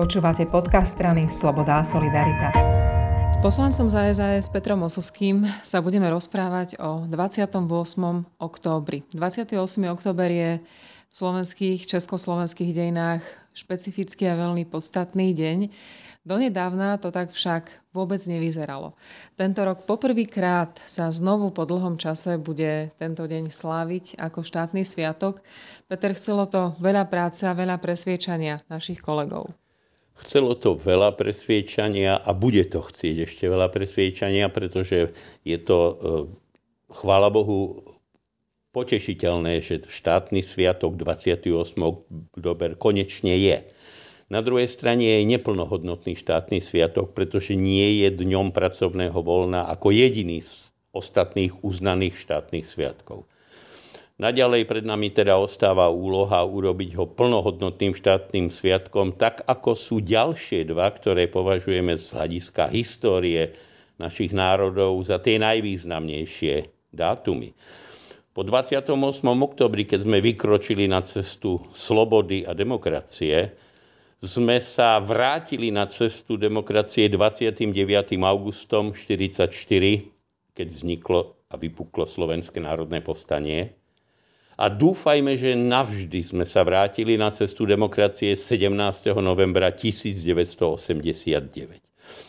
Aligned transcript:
Počúvate 0.00 0.48
podcast 0.48 0.96
strany 0.96 1.28
Sloboda 1.28 1.76
a 1.76 1.84
Solidarita. 1.84 2.48
S 3.28 3.38
poslancom 3.44 3.84
za 3.84 4.08
SAS 4.16 4.48
Petrom 4.48 4.80
Osuským 4.80 5.44
sa 5.60 5.84
budeme 5.84 6.08
rozprávať 6.08 6.80
o 6.80 7.04
28. 7.04 7.68
októbri. 8.40 9.04
28. 9.12 9.60
október 9.92 10.32
je 10.32 10.50
v 10.56 11.12
slovenských, 11.12 11.84
československých 11.84 12.72
dejinách 12.72 13.20
špecifický 13.52 14.24
a 14.32 14.40
veľmi 14.40 14.64
podstatný 14.72 15.36
deň. 15.36 15.68
Donedávna 16.24 16.96
to 16.96 17.12
tak 17.12 17.36
však 17.36 17.68
vôbec 17.92 18.24
nevyzeralo. 18.24 18.96
Tento 19.36 19.60
rok 19.68 19.84
poprvýkrát 19.84 20.80
sa 20.88 21.12
znovu 21.12 21.52
po 21.52 21.68
dlhom 21.68 22.00
čase 22.00 22.40
bude 22.40 22.88
tento 22.96 23.28
deň 23.28 23.52
sláviť 23.52 24.16
ako 24.16 24.48
štátny 24.48 24.80
sviatok. 24.80 25.44
Peter, 25.92 26.16
chcelo 26.16 26.48
to 26.48 26.72
veľa 26.80 27.04
práce 27.04 27.44
a 27.44 27.52
veľa 27.52 27.76
presviečania 27.76 28.64
našich 28.72 29.04
kolegov. 29.04 29.52
Chcelo 30.20 30.52
to 30.54 30.76
veľa 30.76 31.16
presviečania 31.16 32.20
a 32.20 32.30
bude 32.36 32.68
to 32.68 32.84
chcieť 32.84 33.16
ešte 33.24 33.44
veľa 33.48 33.72
presviečania, 33.72 34.52
pretože 34.52 35.16
je 35.42 35.58
to, 35.58 35.78
e, 35.80 35.94
chvála 36.92 37.32
Bohu, 37.32 37.80
potešiteľné, 38.70 39.64
že 39.64 39.82
štátny 39.82 40.46
sviatok 40.46 40.94
28. 40.94 42.06
oktober 42.38 42.78
konečne 42.78 43.34
je. 43.34 43.66
Na 44.30 44.46
druhej 44.46 44.70
strane 44.70 45.02
je 45.02 45.26
neplnohodnotný 45.26 46.14
štátny 46.14 46.62
sviatok, 46.62 47.10
pretože 47.18 47.58
nie 47.58 48.06
je 48.06 48.14
dňom 48.14 48.54
pracovného 48.54 49.18
voľna 49.18 49.66
ako 49.66 49.90
jediný 49.90 50.38
z 50.38 50.70
ostatných 50.94 51.66
uznaných 51.66 52.14
štátnych 52.14 52.62
sviatkov. 52.62 53.26
Naďalej 54.20 54.68
pred 54.68 54.84
nami 54.84 55.08
teda 55.08 55.40
ostáva 55.40 55.88
úloha 55.88 56.44
urobiť 56.44 56.92
ho 57.00 57.08
plnohodnotným 57.08 57.96
štátnym 57.96 58.52
sviatkom, 58.52 59.16
tak 59.16 59.40
ako 59.48 59.72
sú 59.72 60.04
ďalšie 60.04 60.68
dva, 60.68 60.92
ktoré 60.92 61.24
považujeme 61.24 61.96
z 61.96 62.04
hľadiska 62.12 62.68
histórie 62.68 63.56
našich 63.96 64.36
národov 64.36 65.00
za 65.00 65.16
tie 65.24 65.40
najvýznamnejšie 65.40 66.68
dátumy. 66.92 67.56
Po 68.36 68.44
28. 68.44 68.92
oktobri, 69.24 69.88
keď 69.88 70.04
sme 70.04 70.20
vykročili 70.20 70.84
na 70.84 71.00
cestu 71.00 71.56
slobody 71.72 72.44
a 72.44 72.52
demokracie, 72.52 73.56
sme 74.20 74.60
sa 74.60 75.00
vrátili 75.00 75.72
na 75.72 75.88
cestu 75.88 76.36
demokracie 76.36 77.08
29. 77.08 77.72
augustom 78.20 78.92
1944, 78.92 80.52
keď 80.52 80.66
vzniklo 80.68 81.40
a 81.48 81.56
vypuklo 81.56 82.04
Slovenské 82.04 82.60
národné 82.60 83.00
povstanie 83.00 83.79
a 84.60 84.68
dúfajme, 84.68 85.40
že 85.40 85.56
navždy 85.56 86.20
sme 86.20 86.44
sa 86.44 86.60
vrátili 86.60 87.16
na 87.16 87.32
cestu 87.32 87.64
demokracie 87.64 88.36
17. 88.36 88.68
novembra 89.24 89.72
1989. 89.72 91.80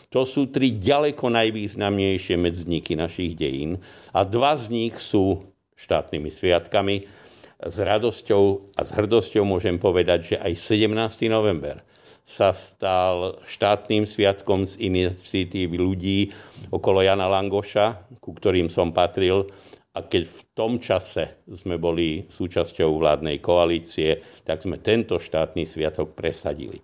To 0.08 0.24
sú 0.24 0.48
tri 0.48 0.72
ďaleko 0.72 1.28
najvýznamnejšie 1.28 2.40
medzníky 2.40 2.96
našich 2.96 3.36
dejín 3.36 3.84
a 4.16 4.24
dva 4.24 4.56
z 4.56 4.72
nich 4.72 4.96
sú 4.96 5.44
štátnymi 5.76 6.32
sviatkami. 6.32 7.04
S 7.62 7.78
radosťou 7.78 8.74
a 8.74 8.80
s 8.82 8.90
hrdosťou 8.96 9.46
môžem 9.46 9.78
povedať, 9.78 10.34
že 10.34 10.36
aj 10.40 10.56
17. 10.56 11.28
november 11.28 11.84
sa 12.24 12.56
stal 12.56 13.44
štátnym 13.44 14.08
sviatkom 14.08 14.66
z 14.66 14.82
iniciatívy 14.82 15.76
ľudí 15.76 16.32
okolo 16.72 17.04
Jana 17.04 17.28
Langoša, 17.28 18.08
ku 18.18 18.34
ktorým 18.34 18.66
som 18.66 18.90
patril 18.90 19.46
a 19.92 19.98
keď 20.00 20.22
v 20.24 20.40
tom 20.56 20.72
čase 20.80 21.44
sme 21.52 21.76
boli 21.76 22.24
súčasťou 22.24 22.96
vládnej 22.96 23.44
koalície, 23.44 24.24
tak 24.40 24.64
sme 24.64 24.80
tento 24.80 25.20
štátny 25.20 25.68
sviatok 25.68 26.16
presadili. 26.16 26.80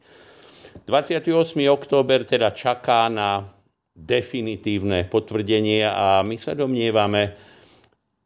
28. 0.85 1.33
október 1.73 2.29
teda 2.29 2.53
čaká 2.53 3.09
na 3.09 3.49
definitívne 3.97 5.09
potvrdenie 5.09 5.89
a 5.89 6.23
my 6.23 6.37
sa 6.37 6.55
domnievame, 6.55 7.35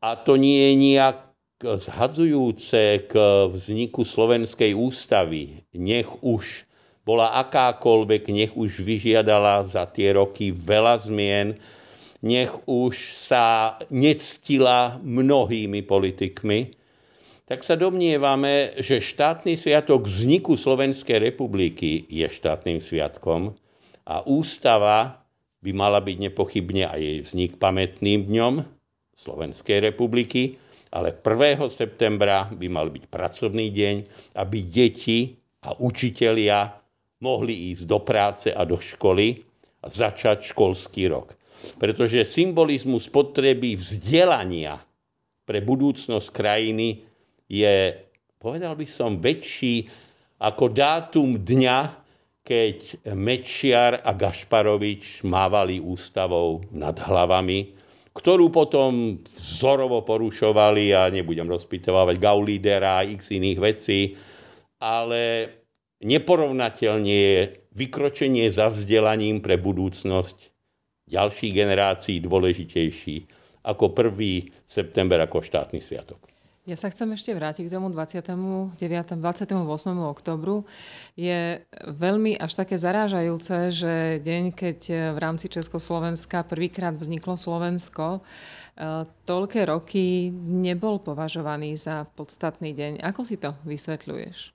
a 0.02 0.18
to 0.18 0.34
nie 0.34 0.58
je 0.58 0.72
nijak 0.74 1.16
zhadzujúce 1.62 3.06
k 3.06 3.12
vzniku 3.46 4.02
Slovenskej 4.02 4.74
ústavy, 4.74 5.62
nech 5.70 6.10
už 6.26 6.66
bola 7.06 7.38
akákoľvek, 7.38 8.22
nech 8.34 8.52
už 8.58 8.82
vyžiadala 8.82 9.62
za 9.62 9.86
tie 9.86 10.18
roky 10.18 10.50
veľa 10.50 10.98
zmien, 11.06 11.54
nech 12.22 12.54
už 12.70 13.18
sa 13.18 13.76
nectila 13.90 15.02
mnohými 15.02 15.82
politikmi, 15.82 16.78
tak 17.50 17.66
sa 17.66 17.74
domnievame, 17.74 18.78
že 18.78 19.02
štátny 19.02 19.58
sviatok 19.58 20.06
vzniku 20.06 20.54
Slovenskej 20.54 21.18
republiky 21.18 22.06
je 22.06 22.24
štátnym 22.24 22.78
sviatkom 22.78 23.58
a 24.06 24.22
ústava 24.24 25.26
by 25.60 25.70
mala 25.74 25.98
byť 25.98 26.16
nepochybne 26.30 26.86
aj 26.86 27.00
jej 27.02 27.18
vznik 27.26 27.52
pamätným 27.58 28.30
dňom 28.30 28.54
Slovenskej 29.18 29.92
republiky, 29.92 30.56
ale 30.94 31.12
1. 31.12 31.58
septembra 31.68 32.46
by 32.54 32.66
mal 32.70 32.88
byť 32.88 33.04
pracovný 33.10 33.68
deň, 33.74 33.96
aby 34.38 34.58
deti 34.62 35.34
a 35.66 35.74
učitelia 35.76 36.70
mohli 37.22 37.74
ísť 37.74 37.84
do 37.86 37.98
práce 38.02 38.48
a 38.50 38.62
do 38.62 38.78
školy 38.78 39.42
a 39.82 39.86
začať 39.90 40.54
školský 40.54 41.10
rok 41.10 41.41
pretože 41.78 42.26
symbolizmus 42.26 43.08
potreby 43.08 43.78
vzdelania 43.78 44.80
pre 45.42 45.58
budúcnosť 45.62 46.28
krajiny 46.30 47.02
je, 47.50 47.96
povedal 48.38 48.78
by 48.78 48.86
som, 48.86 49.18
väčší 49.18 49.86
ako 50.42 50.74
dátum 50.74 51.38
dňa, 51.42 51.78
keď 52.42 53.06
Mečiar 53.14 54.02
a 54.02 54.10
Gašparovič 54.18 55.22
mávali 55.22 55.78
ústavou 55.78 56.66
nad 56.74 56.98
hlavami, 56.98 57.78
ktorú 58.12 58.50
potom 58.52 59.22
vzorovo 59.38 60.04
porušovali, 60.04 60.92
a 60.92 61.08
nebudem 61.08 61.46
rozpitovať 61.48 62.18
Gaulídera 62.18 63.00
a 63.00 63.06
x 63.06 63.32
iných 63.32 63.58
vecí, 63.62 64.00
ale 64.82 65.48
neporovnateľne 66.02 67.14
je 67.14 67.40
vykročenie 67.72 68.50
za 68.52 68.68
vzdelaním 68.68 69.40
pre 69.40 69.56
budúcnosť 69.56 70.51
ďalších 71.12 71.52
generácií 71.52 72.24
dôležitejší 72.24 73.16
ako 73.62 73.94
1. 73.94 74.66
september 74.66 75.22
ako 75.22 75.44
štátny 75.44 75.78
sviatok. 75.78 76.32
Ja 76.62 76.78
sa 76.78 76.94
chcem 76.94 77.10
ešte 77.10 77.34
vrátiť 77.34 77.66
k 77.66 77.74
tomu 77.74 77.90
29. 77.90 78.78
28. 78.78 79.18
oktobru. 79.98 80.62
Je 81.18 81.58
veľmi 81.90 82.38
až 82.38 82.54
také 82.54 82.78
zarážajúce, 82.78 83.74
že 83.74 84.22
deň, 84.22 84.54
keď 84.54 84.78
v 85.10 85.18
rámci 85.18 85.50
Československa 85.50 86.46
prvýkrát 86.46 86.94
vzniklo 86.94 87.34
Slovensko, 87.34 88.22
e, 88.78 89.00
toľké 89.26 89.66
roky 89.66 90.30
nebol 90.30 91.02
považovaný 91.02 91.74
za 91.74 92.06
podstatný 92.14 92.78
deň. 92.78 93.02
Ako 93.10 93.26
si 93.26 93.42
to 93.42 93.58
vysvetľuješ? 93.66 94.54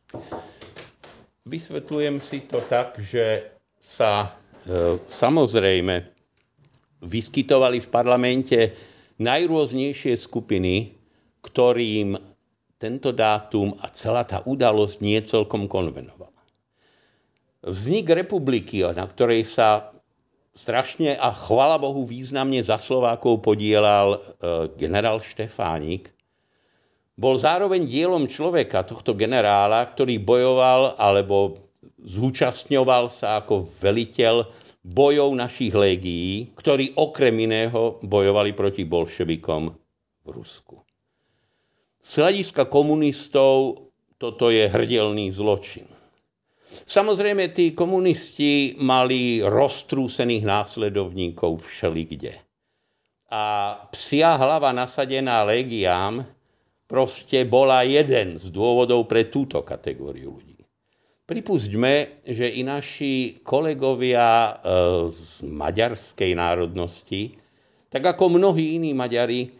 Vysvetľujem 1.43 2.23
si 2.23 2.47
to 2.47 2.63
tak, 2.71 3.03
že 3.03 3.51
sa 3.83 4.31
e, 4.63 4.95
samozrejme 5.03 6.16
vyskytovali 7.01 7.81
v 7.83 7.89
parlamente 7.91 8.59
najrôznejšie 9.21 10.13
skupiny, 10.17 10.97
ktorým 11.41 12.17
tento 12.77 13.09
dátum 13.09 13.73
a 13.81 13.89
celá 13.89 14.21
tá 14.21 14.45
udalosť 14.45 14.95
nie 15.01 15.17
celkom 15.25 15.65
konvenovala. 15.65 16.33
Vznik 17.65 18.13
republiky, 18.13 18.85
na 18.85 19.05
ktorej 19.09 19.49
sa 19.49 19.97
strašne 20.53 21.17
a 21.17 21.33
chvala 21.33 21.77
Bohu 21.81 22.05
významne 22.05 22.61
za 22.61 22.81
Slovákov 22.81 23.41
podielal 23.45 24.17
e, 24.17 24.19
generál 24.77 25.21
Štefánik, 25.21 26.13
bol 27.17 27.33
zároveň 27.33 27.81
dielom 27.85 28.29
človeka, 28.29 28.85
tohto 28.85 29.17
generála, 29.17 29.81
ktorý 29.89 30.21
bojoval 30.21 30.93
alebo 31.01 31.65
zúčastňoval 31.97 33.09
sa 33.09 33.41
ako 33.41 33.65
veliteľ 33.81 34.45
bojov 34.87 35.35
našich 35.35 35.75
légií, 35.75 36.55
ktorí 36.55 36.95
okrem 36.95 37.35
iného 37.43 37.99
bojovali 37.99 38.55
proti 38.55 38.87
bolševikom 38.87 39.63
v 40.23 40.27
Rusku. 40.31 40.79
Z 41.99 42.23
hľadiska 42.23 42.71
komunistov 42.71 43.91
toto 44.15 44.47
je 44.47 44.71
hrdelný 44.71 45.27
zločin. 45.35 45.85
Samozrejme, 46.67 47.51
tí 47.51 47.75
komunisti 47.75 48.75
mali 48.79 49.43
roztrúsených 49.43 50.43
následovníkov 50.43 51.63
všelikde. 51.67 52.35
A 53.27 53.75
psia 53.91 54.39
hlava 54.39 54.71
nasadená 54.71 55.43
legiám 55.43 56.23
proste 56.87 57.43
bola 57.43 57.83
jeden 57.83 58.39
z 58.39 58.47
dôvodov 58.47 59.03
pre 59.07 59.27
túto 59.27 59.59
kategóriu 59.67 60.39
ľudí. 60.39 60.56
Pripustme, 61.27 62.23
že 62.23 62.47
i 62.47 62.63
naši 62.63 63.43
kolegovia 63.43 64.47
e, 64.47 64.51
z 65.11 65.43
maďarskej 65.43 66.31
národnosti, 66.39 67.35
tak 67.91 68.15
ako 68.15 68.39
mnohí 68.39 68.79
iní 68.79 68.95
Maďari, 68.95 69.51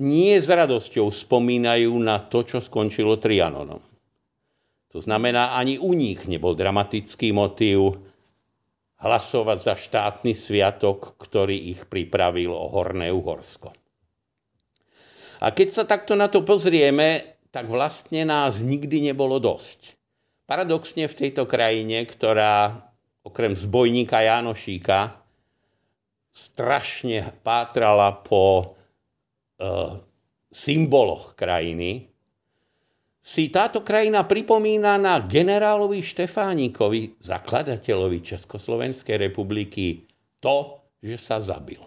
nie 0.00 0.32
s 0.32 0.48
radosťou 0.48 1.12
spomínajú 1.12 1.92
na 2.00 2.24
to, 2.24 2.40
čo 2.40 2.56
skončilo 2.56 3.20
Trianonom. 3.20 3.84
To 4.96 4.98
znamená, 4.98 5.60
ani 5.60 5.76
u 5.76 5.92
nich 5.92 6.24
nebol 6.24 6.56
dramatický 6.56 7.36
motív 7.36 8.00
hlasovať 9.04 9.58
za 9.60 9.74
štátny 9.76 10.32
sviatok, 10.32 11.20
ktorý 11.20 11.76
ich 11.76 11.84
pripravil 11.84 12.48
o 12.48 12.72
Horné 12.72 13.12
Uhorsko. 13.12 13.76
A 15.44 15.52
keď 15.52 15.68
sa 15.68 15.84
takto 15.84 16.16
na 16.16 16.32
to 16.32 16.40
pozrieme, 16.40 17.36
tak 17.52 17.68
vlastne 17.68 18.24
nás 18.24 18.64
nikdy 18.64 19.12
nebolo 19.12 19.36
dosť. 19.36 20.00
Paradoxne 20.44 21.08
v 21.08 21.18
tejto 21.24 21.48
krajine, 21.48 22.04
ktorá 22.04 22.84
okrem 23.24 23.56
zbojníka 23.56 24.20
Janošíka 24.20 25.16
strašne 26.28 27.32
pátrala 27.40 28.12
po 28.20 28.44
e, 28.60 28.64
symboloch 30.52 31.32
krajiny, 31.32 32.12
si 33.24 33.48
táto 33.48 33.80
krajina 33.80 34.28
pripomína 34.28 35.00
na 35.00 35.16
generálovi 35.24 36.04
Štefánikovi, 36.04 37.24
zakladateľovi 37.24 38.20
Československej 38.20 39.16
republiky, 39.16 40.04
to, 40.44 40.84
že 41.00 41.16
sa 41.16 41.40
zabil. 41.40 41.80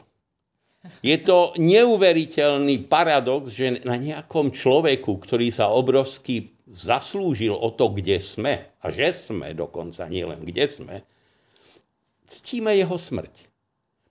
Je 1.05 1.13
to 1.21 1.53
neuveriteľný 1.61 2.89
paradox, 2.89 3.53
že 3.53 3.85
na 3.85 4.01
nejakom 4.01 4.49
človeku, 4.49 5.13
ktorý 5.21 5.53
sa 5.53 5.69
obrovsky 5.69 6.56
zaslúžil 6.67 7.55
o 7.55 7.71
to, 7.71 7.95
kde 7.95 8.19
sme, 8.19 8.75
a 8.83 8.85
že 8.91 9.15
sme 9.15 9.55
dokonca, 9.55 10.07
nielen 10.11 10.43
kde 10.43 10.65
sme, 10.67 10.95
ctíme 12.27 12.75
jeho 12.75 12.99
smrť. 12.99 13.47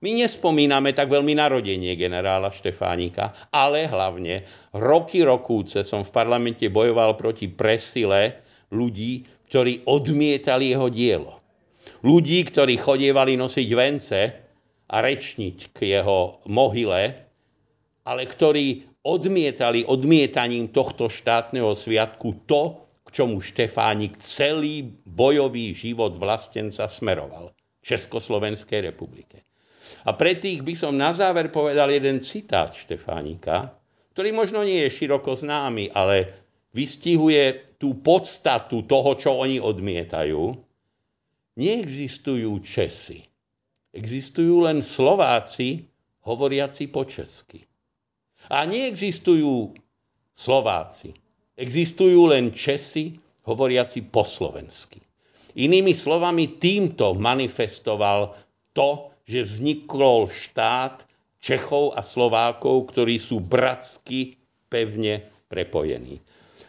My 0.05 0.13
nespomíname 0.13 0.93
tak 0.93 1.09
veľmi 1.09 1.33
narodenie 1.33 1.97
generála 1.97 2.53
Štefánika, 2.53 3.33
ale 3.49 3.89
hlavne 3.89 4.45
roky 4.77 5.25
rokúce 5.25 5.81
som 5.85 6.05
v 6.05 6.13
parlamente 6.13 6.69
bojoval 6.69 7.17
proti 7.17 7.49
presile 7.49 8.45
ľudí, 8.73 9.25
ktorí 9.49 9.89
odmietali 9.89 10.77
jeho 10.77 10.89
dielo. 10.93 11.41
Ľudí, 12.05 12.45
ktorí 12.45 12.77
chodievali 12.77 13.41
nosiť 13.41 13.69
vence 13.73 14.21
a 14.87 14.97
rečniť 15.01 15.73
k 15.73 15.97
jeho 15.97 16.45
mohyle, 16.53 17.03
ale 18.07 18.23
ktorí 18.29 18.96
odmietali 19.07 19.87
odmietaním 19.87 20.75
tohto 20.75 21.07
štátneho 21.07 21.71
sviatku 21.79 22.43
to, 22.51 22.83
k 23.07 23.23
čomu 23.23 23.39
Štefánik 23.39 24.19
celý 24.19 24.83
bojový 25.07 25.71
život 25.71 26.19
vlastenca 26.19 26.91
smeroval. 26.91 27.55
Československej 27.87 28.91
republike. 28.91 29.47
A 30.03 30.11
pre 30.19 30.35
tých 30.35 30.67
by 30.67 30.75
som 30.75 30.99
na 30.99 31.15
záver 31.15 31.55
povedal 31.55 31.87
jeden 31.95 32.19
citát 32.19 32.75
Štefánika, 32.75 33.79
ktorý 34.11 34.35
možno 34.35 34.67
nie 34.67 34.83
je 34.83 34.91
široko 34.91 35.39
známy, 35.39 35.95
ale 35.95 36.35
vystihuje 36.75 37.79
tú 37.79 38.03
podstatu 38.03 38.83
toho, 38.83 39.15
čo 39.15 39.39
oni 39.39 39.63
odmietajú. 39.63 40.43
Neexistujú 41.55 42.59
Česi. 42.61 43.23
Existujú 43.95 44.67
len 44.67 44.83
Slováci, 44.83 45.87
hovoriaci 46.27 46.91
po 46.91 47.07
česky. 47.07 47.63
A 48.53 48.63
neexistujú 48.69 49.75
Slováci. 50.37 51.17
Existujú 51.57 52.29
len 52.29 52.53
Česi, 52.53 53.17
hovoriaci 53.49 54.05
po 54.13 54.27
slovensky. 54.27 55.01
Inými 55.57 55.97
slovami, 55.97 56.61
týmto 56.61 57.17
manifestoval 57.17 58.37
to, 58.77 59.17
že 59.25 59.49
vznikol 59.49 60.29
štát 60.29 61.09
Čechov 61.41 61.97
a 61.97 62.05
Slovákov, 62.05 62.93
ktorí 62.93 63.17
sú 63.17 63.41
bratsky 63.41 64.37
pevne 64.69 65.25
prepojení. 65.49 66.21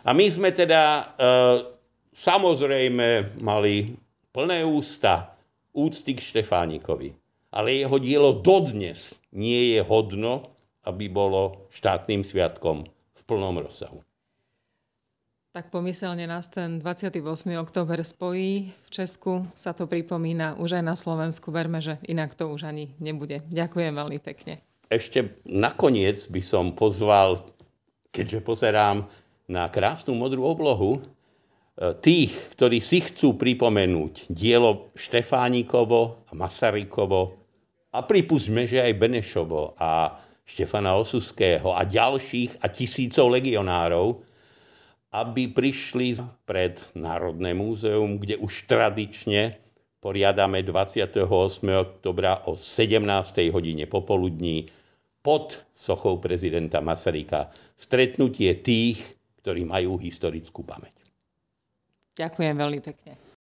A 0.07 0.15
my 0.15 0.25
sme 0.31 0.55
teda 0.55 0.81
e, 0.83 1.03
samozrejme 2.15 3.37
mali 3.43 3.91
plné 4.31 4.63
ústa 4.63 5.35
úcty 5.75 6.15
k 6.15 6.21
Štefánikovi. 6.23 7.11
Ale 7.51 7.83
jeho 7.83 7.97
dielo 7.99 8.31
dodnes 8.37 9.17
nie 9.33 9.75
je 9.75 9.81
hodno, 9.83 10.56
aby 10.87 11.11
bolo 11.11 11.67
štátnym 11.75 12.23
sviatkom 12.23 12.87
v 12.87 13.21
plnom 13.27 13.59
rozsahu. 13.59 13.99
Tak 15.51 15.73
pomyselne 15.73 16.29
nás 16.29 16.53
ten 16.53 16.77
28. 16.77 17.17
október 17.57 17.97
spojí. 18.05 18.69
V 18.69 18.89
Česku 18.93 19.41
sa 19.57 19.73
to 19.73 19.89
pripomína, 19.89 20.53
už 20.61 20.77
aj 20.77 20.83
na 20.85 20.93
Slovensku. 20.93 21.49
Verme, 21.49 21.81
že 21.81 21.97
inak 22.05 22.37
to 22.37 22.45
už 22.53 22.69
ani 22.69 22.93
nebude. 23.01 23.41
Ďakujem 23.49 23.89
veľmi 23.97 24.21
pekne. 24.21 24.61
Ešte 24.85 25.41
nakoniec 25.49 26.21
by 26.29 26.41
som 26.45 26.77
pozval, 26.77 27.41
keďže 28.13 28.45
pozerám 28.45 29.09
na 29.49 29.65
krásnu 29.73 30.13
modrú 30.13 30.45
oblohu, 30.45 31.01
e, 31.01 31.01
tých, 32.05 32.37
ktorí 32.53 32.77
si 32.77 33.01
chcú 33.01 33.33
pripomenúť 33.35 34.29
dielo 34.29 34.93
Štefánikovo 34.93 36.21
a 36.29 36.31
Masarykovo 36.37 37.33
a 37.97 38.05
pripustme, 38.05 38.69
že 38.69 38.77
aj 38.77 38.93
Benešovo 38.93 39.73
a 39.73 40.21
Štefana 40.47 40.95
Osuského 40.95 41.75
a 41.75 41.83
ďalších 41.83 42.63
a 42.63 42.71
tisícov 42.71 43.27
legionárov, 43.35 44.23
aby 45.11 45.51
prišli 45.51 46.23
pred 46.47 46.79
Národné 46.95 47.51
múzeum, 47.51 48.15
kde 48.15 48.39
už 48.39 48.63
tradične 48.63 49.59
poriadame 49.99 50.63
28. 50.63 51.27
oktobra 51.75 52.47
o 52.47 52.55
17. 52.55 53.03
hodine 53.51 53.83
popoludní 53.91 54.71
pod 55.19 55.67
sochou 55.75 56.23
prezidenta 56.23 56.79
Masaryka 56.79 57.51
stretnutie 57.75 58.63
tých, 58.63 59.03
ktorí 59.43 59.67
majú 59.67 59.99
historickú 59.99 60.63
pamäť. 60.63 60.95
Ďakujem 62.15 62.55
veľmi 62.55 62.79
pekne. 62.79 63.26